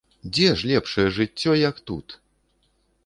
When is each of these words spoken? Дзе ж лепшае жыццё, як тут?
Дзе 0.35 0.47
ж 0.61 0.71
лепшае 0.71 1.05
жыццё, 1.17 1.51
як 1.69 1.75
тут? 1.91 2.17